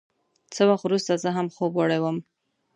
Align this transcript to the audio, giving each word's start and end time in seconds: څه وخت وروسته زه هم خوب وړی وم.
څه 0.53 0.61
وخت 0.69 0.83
وروسته 0.85 1.11
زه 1.23 1.29
هم 1.37 1.47
خوب 1.55 1.71
وړی 1.75 1.99
وم. 2.01 2.17